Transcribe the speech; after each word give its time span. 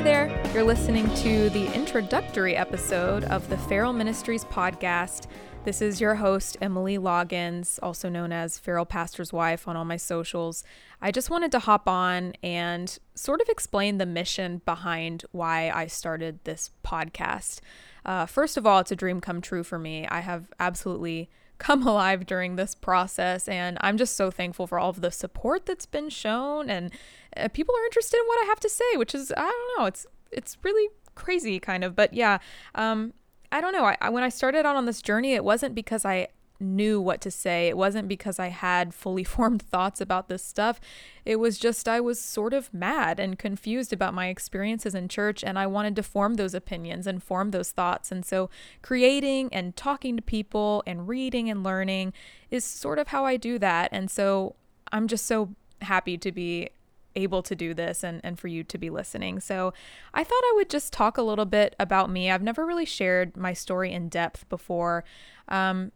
Hey 0.00 0.04
there, 0.04 0.52
you're 0.54 0.64
listening 0.64 1.14
to 1.16 1.50
the 1.50 1.70
introductory 1.74 2.56
episode 2.56 3.22
of 3.24 3.46
the 3.50 3.58
Feral 3.58 3.92
Ministries 3.92 4.46
podcast. 4.46 5.26
This 5.64 5.82
is 5.82 6.00
your 6.00 6.14
host, 6.14 6.56
Emily 6.62 6.96
Loggins, 6.96 7.78
also 7.82 8.08
known 8.08 8.32
as 8.32 8.58
Feral 8.58 8.86
Pastor's 8.86 9.30
Wife 9.30 9.68
on 9.68 9.76
all 9.76 9.84
my 9.84 9.98
socials. 9.98 10.64
I 11.02 11.10
just 11.10 11.28
wanted 11.28 11.52
to 11.52 11.58
hop 11.58 11.86
on 11.86 12.32
and 12.42 12.98
sort 13.14 13.42
of 13.42 13.50
explain 13.50 13.98
the 13.98 14.06
mission 14.06 14.62
behind 14.64 15.26
why 15.32 15.68
I 15.68 15.86
started 15.86 16.38
this 16.44 16.70
podcast. 16.82 17.60
Uh, 18.06 18.24
first 18.24 18.56
of 18.56 18.66
all, 18.66 18.78
it's 18.78 18.90
a 18.90 18.96
dream 18.96 19.20
come 19.20 19.42
true 19.42 19.62
for 19.62 19.78
me. 19.78 20.08
I 20.08 20.20
have 20.20 20.46
absolutely 20.58 21.28
come 21.60 21.86
alive 21.86 22.26
during 22.26 22.56
this 22.56 22.74
process, 22.74 23.46
and 23.46 23.78
I'm 23.82 23.96
just 23.96 24.16
so 24.16 24.30
thankful 24.30 24.66
for 24.66 24.78
all 24.80 24.90
of 24.90 25.02
the 25.02 25.12
support 25.12 25.66
that's 25.66 25.86
been 25.86 26.08
shown, 26.08 26.68
and 26.68 26.90
uh, 27.36 27.48
people 27.48 27.74
are 27.76 27.84
interested 27.84 28.16
in 28.16 28.26
what 28.26 28.42
I 28.42 28.46
have 28.46 28.58
to 28.60 28.68
say, 28.68 28.96
which 28.96 29.14
is 29.14 29.30
I 29.36 29.42
don't 29.42 29.78
know, 29.78 29.86
it's 29.86 30.06
it's 30.32 30.56
really 30.64 30.88
crazy 31.14 31.60
kind 31.60 31.84
of, 31.84 31.94
but 31.94 32.14
yeah, 32.14 32.38
um, 32.74 33.12
I 33.52 33.60
don't 33.60 33.72
know. 33.72 33.84
I, 33.84 33.96
I, 34.00 34.08
when 34.08 34.22
I 34.22 34.30
started 34.30 34.64
out 34.64 34.74
on 34.74 34.86
this 34.86 35.02
journey, 35.02 35.34
it 35.34 35.44
wasn't 35.44 35.74
because 35.74 36.04
I 36.04 36.28
knew 36.60 37.00
what 37.00 37.20
to 37.22 37.30
say. 37.30 37.68
It 37.68 37.76
wasn't 37.76 38.08
because 38.08 38.38
I 38.38 38.48
had 38.48 38.94
fully 38.94 39.24
formed 39.36 39.62
thoughts 39.62 40.00
about 40.00 40.28
this 40.28 40.44
stuff. 40.44 40.80
It 41.24 41.36
was 41.36 41.58
just 41.58 41.88
I 41.88 42.00
was 42.00 42.20
sort 42.20 42.52
of 42.52 42.72
mad 42.72 43.20
and 43.20 43.38
confused 43.38 43.92
about 43.92 44.14
my 44.14 44.28
experiences 44.28 44.94
in 44.94 45.08
church, 45.08 45.42
and 45.44 45.58
I 45.58 45.66
wanted 45.66 45.96
to 45.96 46.02
form 46.02 46.34
those 46.34 46.54
opinions 46.54 47.06
and 47.06 47.22
form 47.22 47.50
those 47.50 47.70
thoughts. 47.70 48.10
And 48.10 48.24
so, 48.24 48.50
creating 48.82 49.52
and 49.52 49.76
talking 49.76 50.16
to 50.16 50.22
people 50.22 50.82
and 50.86 51.08
reading 51.08 51.50
and 51.50 51.62
learning 51.62 52.12
is 52.50 52.64
sort 52.64 52.98
of 52.98 53.08
how 53.08 53.24
I 53.24 53.36
do 53.36 53.58
that. 53.58 53.90
And 53.92 54.10
so, 54.10 54.56
I'm 54.92 55.08
just 55.08 55.26
so 55.26 55.54
happy 55.82 56.18
to 56.18 56.32
be 56.32 56.70
able 57.16 57.42
to 57.42 57.54
do 57.54 57.74
this 57.74 58.04
and, 58.04 58.20
and 58.22 58.38
for 58.38 58.48
you 58.48 58.62
to 58.64 58.78
be 58.78 58.90
listening. 58.90 59.40
So 59.40 59.72
I 60.14 60.24
thought 60.24 60.42
I 60.44 60.52
would 60.56 60.70
just 60.70 60.92
talk 60.92 61.18
a 61.18 61.22
little 61.22 61.44
bit 61.44 61.74
about 61.78 62.10
me. 62.10 62.30
I've 62.30 62.42
never 62.42 62.64
really 62.64 62.84
shared 62.84 63.36
my 63.36 63.52
story 63.52 63.92
in 63.92 64.08
depth 64.08 64.48
before, 64.48 65.04
um, 65.48 65.92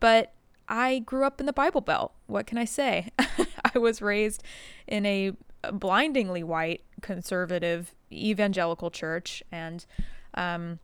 but 0.00 0.32
I 0.68 1.00
grew 1.00 1.24
up 1.24 1.40
in 1.40 1.46
the 1.46 1.52
Bible 1.52 1.80
Belt. 1.80 2.12
What 2.26 2.46
can 2.46 2.58
I 2.58 2.64
say? 2.64 3.10
I 3.74 3.78
was 3.78 4.00
raised 4.00 4.42
in 4.86 5.04
a 5.04 5.32
blindingly 5.72 6.42
white 6.42 6.82
conservative 7.02 7.94
evangelical 8.12 8.90
church, 8.90 9.42
and 9.52 9.84
um, 10.34 10.78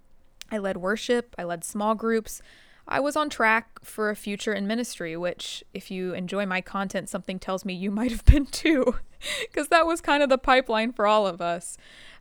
I 0.50 0.58
led 0.58 0.76
worship, 0.76 1.34
I 1.38 1.44
led 1.44 1.64
small 1.64 1.94
groups. 1.94 2.42
I 2.88 3.00
was 3.00 3.16
on 3.16 3.28
track 3.28 3.84
for 3.84 4.10
a 4.10 4.16
future 4.16 4.52
in 4.52 4.66
ministry, 4.66 5.16
which, 5.16 5.64
if 5.74 5.90
you 5.90 6.14
enjoy 6.14 6.46
my 6.46 6.60
content, 6.60 7.08
something 7.08 7.38
tells 7.38 7.64
me 7.64 7.74
you 7.74 7.90
might 7.92 8.10
have 8.10 8.24
been 8.24 8.46
too, 8.46 8.96
because 9.42 9.68
that 9.68 9.86
was 9.86 10.00
kind 10.00 10.22
of 10.22 10.28
the 10.28 10.38
pipeline 10.38 10.92
for 10.92 11.06
all 11.06 11.26
of 11.26 11.40
us. 11.40 11.76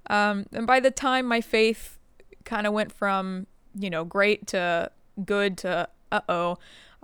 Um, 0.07 0.45
and 0.51 0.67
by 0.67 0.79
the 0.79 0.91
time 0.91 1.25
my 1.25 1.41
faith 1.41 1.99
kind 2.43 2.67
of 2.67 2.73
went 2.73 2.91
from, 2.91 3.47
you 3.77 3.89
know, 3.89 4.05
great 4.05 4.47
to 4.47 4.91
good 5.23 5.57
to 5.59 5.87
uh 6.11 6.21
oh, 6.29 6.57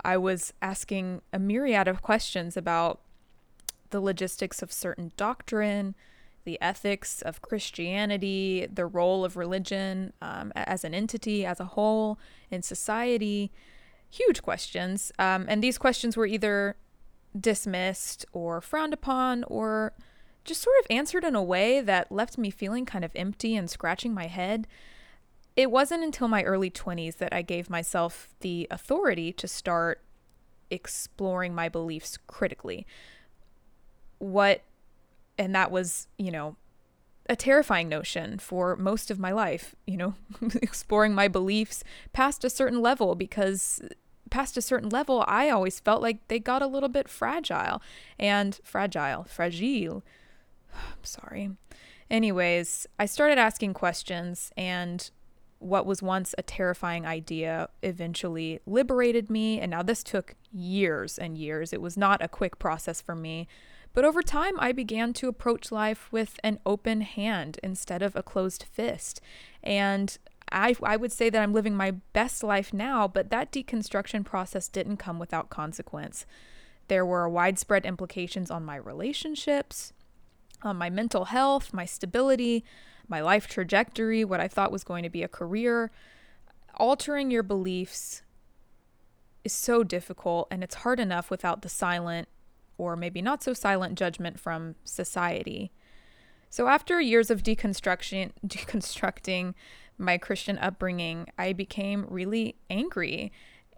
I 0.04 0.16
was 0.16 0.52
asking 0.60 1.22
a 1.32 1.38
myriad 1.38 1.88
of 1.88 2.02
questions 2.02 2.56
about 2.56 3.00
the 3.90 4.00
logistics 4.00 4.62
of 4.62 4.72
certain 4.72 5.12
doctrine, 5.16 5.94
the 6.44 6.60
ethics 6.60 7.22
of 7.22 7.42
Christianity, 7.42 8.66
the 8.72 8.86
role 8.86 9.24
of 9.24 9.36
religion 9.36 10.12
um, 10.20 10.52
as 10.56 10.82
an 10.82 10.94
entity, 10.94 11.46
as 11.46 11.60
a 11.60 11.66
whole 11.66 12.18
in 12.50 12.62
society. 12.62 13.52
Huge 14.10 14.42
questions. 14.42 15.12
Um, 15.18 15.46
and 15.48 15.62
these 15.62 15.78
questions 15.78 16.16
were 16.16 16.26
either 16.26 16.76
dismissed 17.38 18.26
or 18.32 18.60
frowned 18.60 18.92
upon 18.92 19.44
or 19.44 19.92
just 20.44 20.62
sort 20.62 20.76
of 20.80 20.86
answered 20.90 21.24
in 21.24 21.36
a 21.36 21.42
way 21.42 21.80
that 21.80 22.10
left 22.10 22.36
me 22.36 22.50
feeling 22.50 22.84
kind 22.84 23.04
of 23.04 23.12
empty 23.14 23.54
and 23.54 23.70
scratching 23.70 24.12
my 24.12 24.26
head. 24.26 24.66
It 25.54 25.70
wasn't 25.70 26.02
until 26.02 26.28
my 26.28 26.42
early 26.42 26.70
20s 26.70 27.16
that 27.18 27.32
I 27.32 27.42
gave 27.42 27.68
myself 27.68 28.28
the 28.40 28.66
authority 28.70 29.32
to 29.34 29.46
start 29.46 30.00
exploring 30.70 31.54
my 31.54 31.68
beliefs 31.68 32.18
critically. 32.26 32.86
What 34.18 34.62
and 35.38 35.54
that 35.54 35.70
was, 35.70 36.08
you 36.18 36.30
know, 36.30 36.56
a 37.28 37.36
terrifying 37.36 37.88
notion 37.88 38.38
for 38.38 38.76
most 38.76 39.10
of 39.10 39.18
my 39.18 39.32
life, 39.32 39.74
you 39.86 39.96
know, 39.96 40.14
exploring 40.62 41.14
my 41.14 41.28
beliefs 41.28 41.84
past 42.12 42.44
a 42.44 42.50
certain 42.50 42.80
level 42.80 43.14
because 43.14 43.80
past 44.30 44.56
a 44.56 44.62
certain 44.62 44.88
level, 44.88 45.24
I 45.28 45.50
always 45.50 45.78
felt 45.78 46.02
like 46.02 46.26
they 46.28 46.38
got 46.38 46.62
a 46.62 46.66
little 46.66 46.88
bit 46.88 47.08
fragile 47.08 47.82
and 48.18 48.58
fragile, 48.64 49.24
fragile. 49.24 50.02
I'm 50.74 51.04
sorry. 51.04 51.50
Anyways, 52.10 52.86
I 52.98 53.06
started 53.06 53.38
asking 53.38 53.74
questions 53.74 54.50
and 54.56 55.10
what 55.62 55.86
was 55.86 56.02
once 56.02 56.34
a 56.36 56.42
terrifying 56.42 57.06
idea 57.06 57.68
eventually 57.82 58.60
liberated 58.66 59.30
me. 59.30 59.60
And 59.60 59.70
now 59.70 59.82
this 59.82 60.02
took 60.02 60.34
years 60.52 61.18
and 61.18 61.38
years. 61.38 61.72
It 61.72 61.80
was 61.80 61.96
not 61.96 62.22
a 62.22 62.28
quick 62.28 62.58
process 62.58 63.00
for 63.00 63.14
me. 63.14 63.46
But 63.94 64.04
over 64.04 64.22
time, 64.22 64.54
I 64.58 64.72
began 64.72 65.12
to 65.14 65.28
approach 65.28 65.70
life 65.70 66.10
with 66.10 66.40
an 66.42 66.58
open 66.64 67.02
hand 67.02 67.60
instead 67.62 68.02
of 68.02 68.16
a 68.16 68.22
closed 68.22 68.62
fist. 68.62 69.20
And 69.62 70.16
I, 70.50 70.74
I 70.82 70.96
would 70.96 71.12
say 71.12 71.30
that 71.30 71.42
I'm 71.42 71.52
living 71.52 71.76
my 71.76 71.92
best 72.12 72.42
life 72.42 72.72
now, 72.72 73.06
but 73.06 73.30
that 73.30 73.52
deconstruction 73.52 74.24
process 74.24 74.68
didn't 74.68 74.96
come 74.96 75.18
without 75.18 75.50
consequence. 75.50 76.26
There 76.88 77.06
were 77.06 77.28
widespread 77.28 77.86
implications 77.86 78.50
on 78.50 78.64
my 78.64 78.76
relationships, 78.76 79.92
on 80.62 80.76
my 80.76 80.90
mental 80.90 81.26
health, 81.26 81.72
my 81.72 81.84
stability, 81.84 82.64
my 83.08 83.20
life 83.20 83.46
trajectory, 83.46 84.24
what 84.24 84.40
I 84.40 84.48
thought 84.48 84.72
was 84.72 84.84
going 84.84 85.02
to 85.02 85.10
be 85.10 85.22
a 85.22 85.28
career. 85.28 85.90
Altering 86.76 87.30
your 87.30 87.42
beliefs 87.42 88.22
is 89.44 89.52
so 89.52 89.82
difficult, 89.82 90.48
and 90.50 90.62
it's 90.62 90.76
hard 90.76 91.00
enough 91.00 91.30
without 91.30 91.62
the 91.62 91.68
silent 91.68 92.28
or 92.78 92.96
maybe 92.96 93.22
not 93.22 93.42
so 93.42 93.52
silent 93.52 93.98
judgment 93.98 94.40
from 94.40 94.74
society. 94.84 95.70
So 96.50 96.68
after 96.68 97.00
years 97.00 97.30
of 97.30 97.42
deconstruction 97.42 98.32
deconstructing 98.46 99.54
my 99.98 100.18
Christian 100.18 100.58
upbringing, 100.58 101.28
I 101.38 101.52
became 101.52 102.06
really 102.08 102.56
angry 102.68 103.32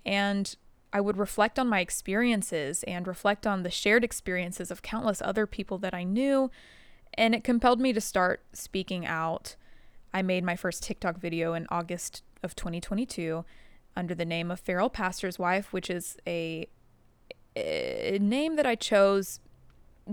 and 0.07 0.55
I 0.93 1.01
would 1.01 1.17
reflect 1.17 1.59
on 1.59 1.69
my 1.69 1.81
experiences 1.81 2.85
and 2.85 3.07
reflect 3.09 3.47
on 3.47 3.63
the 3.63 3.71
shared 3.71 4.05
experiences 4.05 4.71
of 4.71 4.83
countless 4.83 5.21
other 5.21 5.47
people 5.47 5.77
that 5.79 5.93
I 5.93 6.05
knew 6.05 6.51
and 7.17 7.35
it 7.35 7.45
compelled 7.45 7.81
me 7.81 7.93
to 7.93 8.01
start 8.01 8.43
speaking 8.53 9.07
out. 9.07 9.57
I 10.13 10.23
made 10.23 10.45
my 10.45 10.57
first 10.57 10.83
TikTok 10.83 11.19
video 11.19 11.55
in 11.55 11.67
August 11.71 12.23
of 12.43 12.55
2022 12.55 13.45
under 13.97 14.15
the 14.15 14.25
name 14.25 14.51
of 14.51 14.61
Feral 14.61 14.91
Pastor's 14.91 15.39
Wife, 15.39 15.73
which 15.73 15.91
is 15.91 16.17
a 16.27 16.69
a 17.57 18.19
name 18.21 18.57
that 18.57 18.67
I 18.67 18.75
chose 18.75 19.39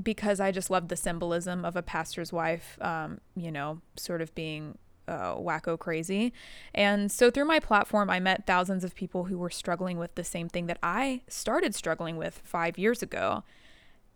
because 0.02 0.40
I 0.40 0.52
just 0.52 0.70
loved 0.70 0.90
the 0.90 0.96
symbolism 0.96 1.66
of 1.66 1.76
a 1.76 1.82
pastor's 1.82 2.32
wife, 2.32 2.78
um, 2.82 3.20
you 3.36 3.52
know, 3.52 3.82
sort 3.98 4.22
of 4.22 4.34
being 4.36 4.78
uh, 5.08 5.36
wacko 5.36 5.78
crazy. 5.78 6.32
And 6.74 7.12
so 7.12 7.30
through 7.30 7.46
my 7.46 7.60
platform, 7.60 8.10
I 8.10 8.20
met 8.20 8.46
thousands 8.46 8.84
of 8.84 8.96
people 8.96 9.26
who 9.26 9.38
were 9.38 9.50
struggling 9.50 9.98
with 9.98 10.16
the 10.16 10.24
same 10.24 10.48
thing 10.48 10.68
that 10.68 10.78
I 10.82 11.22
started 11.28 11.76
struggling 11.76 12.16
with 12.16 12.42
five 12.44 12.78
years 12.78 13.02
ago. 13.02 13.44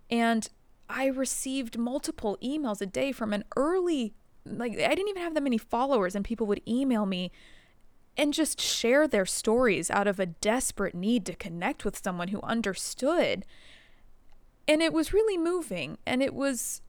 And 0.09 0.47
I 0.89 1.07
received 1.07 1.77
multiple 1.77 2.37
emails 2.43 2.81
a 2.81 2.85
day 2.85 3.11
from 3.11 3.33
an 3.33 3.43
early, 3.55 4.13
like, 4.45 4.73
I 4.73 4.95
didn't 4.95 5.09
even 5.09 5.23
have 5.23 5.33
that 5.33 5.43
many 5.43 5.57
followers, 5.57 6.15
and 6.15 6.23
people 6.23 6.47
would 6.47 6.61
email 6.67 7.05
me 7.05 7.31
and 8.17 8.33
just 8.33 8.61
share 8.61 9.07
their 9.07 9.25
stories 9.25 9.91
out 9.91 10.07
of 10.07 10.19
a 10.19 10.25
desperate 10.25 10.95
need 10.95 11.25
to 11.25 11.35
connect 11.35 11.83
with 11.83 12.01
someone 12.01 12.29
who 12.29 12.41
understood. 12.41 13.45
And 14.67 14.81
it 14.81 14.93
was 14.93 15.13
really 15.13 15.37
moving. 15.37 15.97
And 16.05 16.23
it 16.23 16.33
was, 16.33 16.81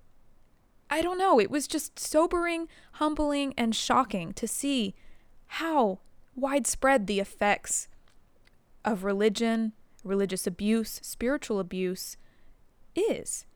I 0.89 1.03
don't 1.03 1.19
know, 1.19 1.41
it 1.41 1.51
was 1.51 1.67
just 1.67 1.99
sobering, 1.99 2.69
humbling, 2.93 3.55
and 3.59 3.75
shocking 3.75 4.33
to 4.35 4.47
see 4.47 4.95
how 5.47 6.01
widespread 6.37 7.07
the 7.07 7.19
effects 7.19 7.89
of 8.85 9.03
religion, 9.03 9.73
religious 10.05 10.47
abuse, 10.47 11.01
spiritual 11.03 11.59
abuse 11.59 12.17
is. 12.95 13.47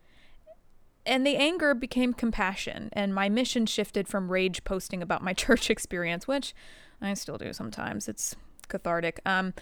And 1.06 1.26
the 1.26 1.37
anger 1.37 1.75
became 1.75 2.12
compassion, 2.12 2.91
and 2.93 3.14
my 3.14 3.29
mission 3.29 3.67
shifted 3.67 4.06
from 4.06 4.31
rage 4.31 4.64
posting 4.64 5.02
about 5.02 5.23
my 5.23 5.32
church 5.44 5.70
experience, 5.70 6.29
which 6.29 6.55
I 7.00 7.14
still 7.14 7.38
do 7.38 7.52
sometimes. 7.52 8.08
It's 8.08 8.37
cathartic. 8.69 9.20
Um, 9.25 9.55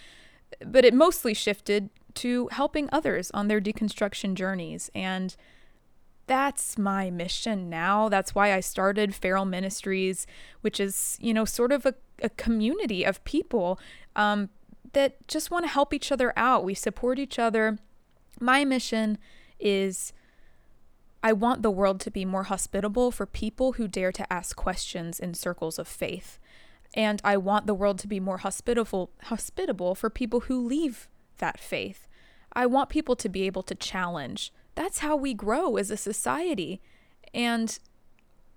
but 0.64 0.84
it 0.84 0.94
mostly 0.94 1.34
shifted 1.34 1.90
to 2.14 2.48
helping 2.52 2.88
others 2.90 3.30
on 3.32 3.48
their 3.48 3.60
deconstruction 3.60 4.34
journeys. 4.34 4.90
And 4.94 5.36
that's 6.26 6.78
my 6.78 7.10
mission 7.10 7.70
now. 7.70 8.08
That's 8.08 8.34
why 8.34 8.52
I 8.52 8.60
started 8.60 9.14
Feral 9.14 9.44
Ministries, 9.44 10.26
which 10.60 10.80
is, 10.80 11.16
you 11.20 11.32
know, 11.32 11.44
sort 11.44 11.72
of 11.72 11.86
a, 11.86 11.94
a 12.22 12.28
community 12.30 13.04
of 13.04 13.22
people 13.24 13.78
um, 14.16 14.50
that 14.92 15.26
just 15.28 15.50
want 15.50 15.64
to 15.64 15.70
help 15.70 15.94
each 15.94 16.10
other 16.12 16.32
out. 16.36 16.64
We 16.64 16.74
support 16.74 17.18
each 17.18 17.38
other. 17.38 17.78
My 18.40 18.64
mission 18.64 19.18
is 19.58 20.12
I 21.22 21.32
want 21.32 21.62
the 21.62 21.70
world 21.70 22.00
to 22.00 22.10
be 22.10 22.24
more 22.24 22.44
hospitable 22.44 23.10
for 23.10 23.26
people 23.26 23.72
who 23.72 23.88
dare 23.88 24.12
to 24.12 24.32
ask 24.32 24.56
questions 24.56 25.18
in 25.18 25.34
circles 25.34 25.78
of 25.78 25.88
faith. 25.88 26.38
And 26.94 27.20
I 27.24 27.36
want 27.36 27.66
the 27.66 27.74
world 27.74 27.98
to 28.00 28.08
be 28.08 28.20
more 28.20 28.38
hospitable 28.38 29.10
hospitable 29.24 29.94
for 29.94 30.08
people 30.10 30.40
who 30.40 30.64
leave 30.64 31.08
that 31.38 31.58
faith. 31.58 32.06
I 32.52 32.66
want 32.66 32.88
people 32.88 33.16
to 33.16 33.28
be 33.28 33.42
able 33.42 33.62
to 33.64 33.74
challenge. 33.74 34.52
That's 34.74 35.00
how 35.00 35.16
we 35.16 35.34
grow 35.34 35.76
as 35.76 35.90
a 35.90 35.96
society. 35.96 36.80
And 37.34 37.78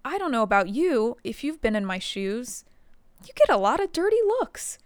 I 0.06 0.18
don't 0.18 0.32
know 0.32 0.44
about 0.44 0.70
you, 0.70 1.18
if 1.24 1.44
you've 1.44 1.62
been 1.62 1.76
in 1.76 1.86
my 1.86 2.00
shoes, 2.00 2.64
you 3.26 3.34
get 3.36 3.54
a 3.54 3.60
lot 3.60 3.80
of 3.80 3.92
dirty 3.92 4.22
looks. 4.26 4.78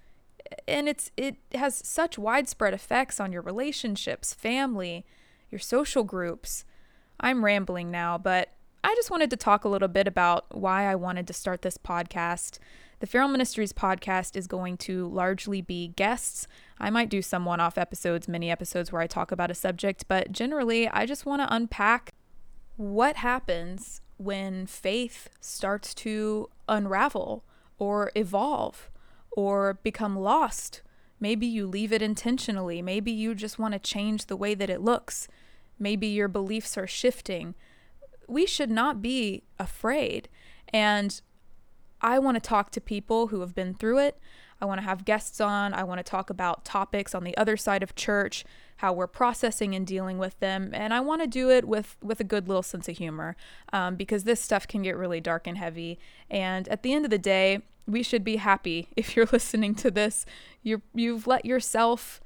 And 0.67 0.87
it's 0.87 1.11
it 1.17 1.35
has 1.53 1.81
such 1.85 2.17
widespread 2.17 2.73
effects 2.73 3.19
on 3.19 3.31
your 3.31 3.41
relationships, 3.41 4.33
family, 4.33 5.05
your 5.51 5.59
social 5.59 6.03
groups. 6.03 6.65
I'm 7.19 7.45
rambling 7.45 7.91
now, 7.91 8.17
but 8.17 8.49
I 8.83 8.93
just 8.95 9.09
wanted 9.09 9.29
to 9.31 9.37
talk 9.37 9.63
a 9.63 9.69
little 9.69 9.87
bit 9.87 10.07
about 10.07 10.45
why 10.55 10.85
I 10.85 10.95
wanted 10.95 11.25
to 11.27 11.33
start 11.33 11.61
this 11.61 11.77
podcast. 11.77 12.59
The 12.99 13.07
Feral 13.07 13.27
Ministries 13.27 13.73
podcast 13.73 14.35
is 14.35 14.47
going 14.47 14.77
to 14.77 15.07
largely 15.07 15.61
be 15.61 15.89
guests. 15.89 16.47
I 16.79 16.89
might 16.89 17.09
do 17.09 17.21
some 17.21 17.45
one 17.45 17.59
off 17.59 17.77
episodes, 17.77 18.27
mini 18.27 18.51
episodes 18.51 18.91
where 18.91 19.01
I 19.01 19.07
talk 19.07 19.31
about 19.31 19.51
a 19.51 19.55
subject, 19.55 20.07
but 20.07 20.31
generally, 20.31 20.87
I 20.87 21.05
just 21.05 21.25
want 21.25 21.41
to 21.41 21.53
unpack 21.53 22.13
what 22.77 23.17
happens 23.17 24.01
when 24.17 24.65
faith 24.65 25.29
starts 25.41 25.93
to 25.95 26.49
unravel 26.69 27.43
or 27.79 28.11
evolve 28.15 28.89
or 29.31 29.79
become 29.83 30.17
lost. 30.17 30.81
Maybe 31.19 31.45
you 31.45 31.67
leave 31.67 31.91
it 31.91 32.01
intentionally. 32.01 32.81
Maybe 32.81 33.11
you 33.11 33.35
just 33.35 33.59
want 33.59 33.73
to 33.73 33.79
change 33.79 34.25
the 34.25 34.37
way 34.37 34.53
that 34.53 34.69
it 34.69 34.81
looks. 34.81 35.27
Maybe 35.79 36.07
your 36.07 36.27
beliefs 36.27 36.77
are 36.77 36.87
shifting. 36.87 37.55
We 38.27 38.45
should 38.45 38.71
not 38.71 39.01
be 39.01 39.43
afraid. 39.59 40.29
And 40.69 41.21
I 42.01 42.19
want 42.19 42.35
to 42.35 42.41
talk 42.41 42.71
to 42.71 42.81
people 42.81 43.27
who 43.27 43.41
have 43.41 43.55
been 43.55 43.73
through 43.73 43.99
it. 43.99 44.19
I 44.61 44.65
want 44.65 44.79
to 44.79 44.85
have 44.85 45.05
guests 45.05 45.41
on. 45.41 45.73
I 45.73 45.83
want 45.83 45.99
to 45.99 46.03
talk 46.03 46.29
about 46.29 46.63
topics 46.63 47.13
on 47.13 47.23
the 47.23 47.35
other 47.37 47.57
side 47.57 47.83
of 47.83 47.95
church, 47.95 48.45
how 48.77 48.93
we're 48.93 49.07
processing 49.07 49.75
and 49.75 49.85
dealing 49.85 50.17
with 50.17 50.39
them, 50.39 50.71
and 50.73 50.93
I 50.93 51.01
want 51.01 51.21
to 51.21 51.27
do 51.27 51.49
it 51.49 51.65
with 51.65 51.97
with 52.01 52.19
a 52.19 52.23
good 52.23 52.47
little 52.47 52.63
sense 52.63 52.87
of 52.87 52.97
humor, 52.97 53.35
um, 53.73 53.95
because 53.95 54.23
this 54.23 54.41
stuff 54.41 54.67
can 54.67 54.81
get 54.81 54.95
really 54.95 55.19
dark 55.19 55.45
and 55.47 55.57
heavy. 55.57 55.99
And 56.29 56.67
at 56.69 56.83
the 56.83 56.93
end 56.93 57.05
of 57.05 57.11
the 57.11 57.17
day, 57.17 57.63
we 57.85 58.01
should 58.01 58.23
be 58.23 58.37
happy 58.37 58.87
if 58.95 59.15
you're 59.15 59.27
listening 59.31 59.75
to 59.75 59.91
this. 59.91 60.25
You 60.63 60.81
you've 60.93 61.27
let 61.27 61.45
yourself 61.45 62.21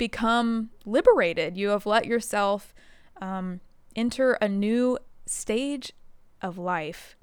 become 0.00 0.70
liberated. 0.86 1.58
You 1.58 1.68
have 1.68 1.84
let 1.84 2.06
yourself 2.06 2.74
um, 3.20 3.60
enter 3.94 4.32
a 4.40 4.48
new 4.48 4.96
stage 5.26 5.92
of 6.40 6.56
life 6.56 7.16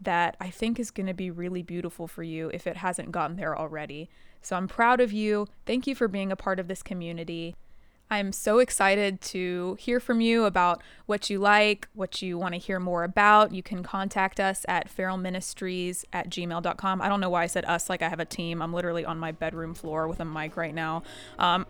that 0.00 0.34
I 0.40 0.48
think 0.48 0.80
is 0.80 0.90
going 0.90 1.06
to 1.06 1.12
be 1.12 1.30
really 1.30 1.62
beautiful 1.62 2.08
for 2.08 2.22
you 2.22 2.50
if 2.54 2.66
it 2.66 2.78
hasn't 2.78 3.12
gotten 3.12 3.36
there 3.36 3.54
already. 3.58 4.08
So 4.40 4.56
I'm 4.56 4.68
proud 4.68 5.02
of 5.02 5.12
you. 5.12 5.48
Thank 5.66 5.86
you 5.86 5.94
for 5.94 6.08
being 6.08 6.32
a 6.32 6.36
part 6.36 6.58
of 6.58 6.66
this 6.66 6.82
community. 6.82 7.56
I'm 8.14 8.30
so 8.30 8.60
excited 8.60 9.20
to 9.22 9.76
hear 9.80 9.98
from 9.98 10.20
you 10.20 10.44
about 10.44 10.82
what 11.06 11.30
you 11.30 11.40
like, 11.40 11.88
what 11.94 12.22
you 12.22 12.38
want 12.38 12.54
to 12.54 12.58
hear 12.58 12.78
more 12.78 13.02
about. 13.02 13.52
You 13.52 13.60
can 13.60 13.82
contact 13.82 14.38
us 14.38 14.64
at 14.68 14.88
feralministries 14.88 16.04
at 16.12 16.30
gmail.com. 16.30 17.02
I 17.02 17.08
don't 17.08 17.20
know 17.20 17.28
why 17.28 17.42
I 17.42 17.46
said 17.48 17.64
us 17.64 17.90
like 17.90 18.02
I 18.02 18.08
have 18.08 18.20
a 18.20 18.24
team. 18.24 18.62
I'm 18.62 18.72
literally 18.72 19.04
on 19.04 19.18
my 19.18 19.32
bedroom 19.32 19.74
floor 19.74 20.06
with 20.06 20.20
a 20.20 20.24
mic 20.24 20.56
right 20.56 20.72
now. 20.72 21.02
Um, 21.40 21.66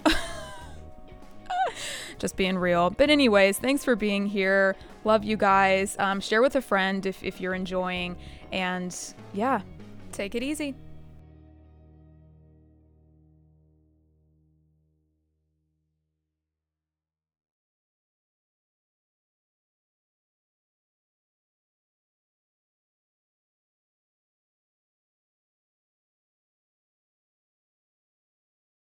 just 2.19 2.37
being 2.37 2.58
real. 2.58 2.90
But, 2.90 3.08
anyways, 3.08 3.58
thanks 3.58 3.82
for 3.82 3.97
being 3.97 4.26
here. 4.26 4.76
Love 5.02 5.25
you 5.25 5.38
guys. 5.38 5.97
Um, 5.99 6.20
share 6.20 6.43
with 6.43 6.56
a 6.56 6.62
friend 6.62 7.06
if, 7.06 7.25
if 7.25 7.40
you're 7.40 7.55
enjoying. 7.55 8.19
And 8.52 8.94
yeah, 9.32 9.62
take 10.12 10.35
it 10.35 10.43
easy. 10.43 10.75